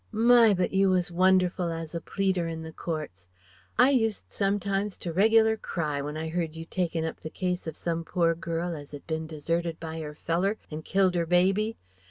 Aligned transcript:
"My! 0.11 0.55
But 0.55 0.73
you 0.73 0.89
was 0.89 1.11
wonderful 1.11 1.67
as 1.71 1.93
a 1.93 2.01
pleader 2.01 2.47
in 2.47 2.63
the 2.63 2.71
courts! 2.71 3.27
I 3.77 3.91
used 3.91 4.25
sometimes 4.29 4.97
to 4.97 5.13
reg'lar 5.13 5.57
cry 5.57 6.01
when 6.01 6.17
I 6.17 6.27
heard 6.29 6.55
you 6.55 6.65
takin' 6.65 7.05
up 7.05 7.19
the 7.19 7.29
case 7.29 7.67
of 7.67 7.77
some 7.77 8.03
poor 8.03 8.33
girl 8.33 8.75
as 8.75 8.95
'ad 8.95 9.05
bin 9.05 9.27
deserted 9.27 9.79
by 9.79 10.01
'er 10.01 10.15
feller, 10.15 10.57
and 10.71 10.83
killed 10.83 11.15
'er 11.15 11.27
baby. 11.27 11.77